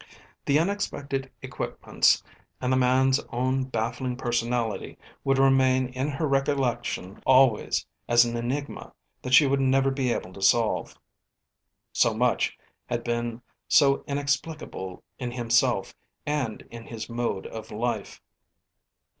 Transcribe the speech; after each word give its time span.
The 0.45 0.57
unexpected 0.57 1.29
equipments 1.43 2.23
and 2.59 2.73
the 2.73 2.75
man's 2.75 3.19
own 3.31 3.65
baffling 3.65 4.15
personality 4.17 4.97
would 5.23 5.37
remain 5.37 5.89
in 5.89 6.07
her 6.07 6.27
recollection 6.27 7.21
always 7.23 7.85
as 8.07 8.25
an 8.25 8.35
enigma 8.35 8.93
that 9.21 9.35
she 9.35 9.45
would 9.45 9.59
never 9.59 9.91
be 9.91 10.11
able 10.11 10.33
to 10.33 10.41
solve. 10.41 10.97
So 11.93 12.15
much 12.15 12.57
had 12.87 13.03
been 13.03 13.43
so 13.67 14.03
inexplicable 14.07 15.03
in 15.19 15.29
himself 15.33 15.93
and 16.25 16.63
in 16.71 16.85
his 16.87 17.07
mode 17.07 17.45
of 17.45 17.69
life. 17.69 18.23